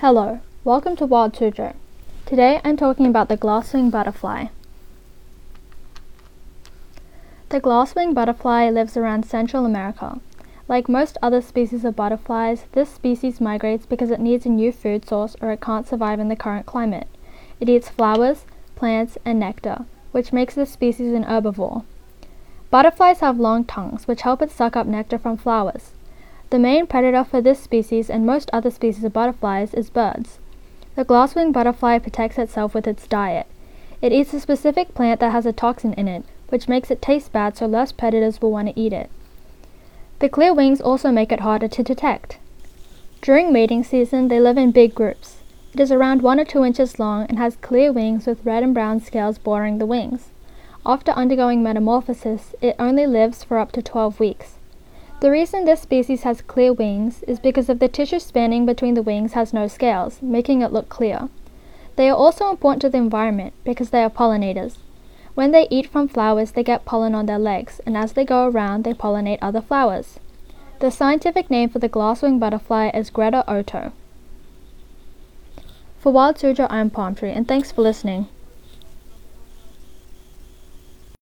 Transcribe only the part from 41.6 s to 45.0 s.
to detect. During mating season, they live in big